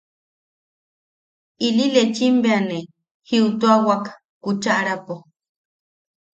[1.67, 2.77] Ili lechim bea ne
[3.27, 4.05] jiʼituawak
[4.43, 5.15] kuchaʼarapo.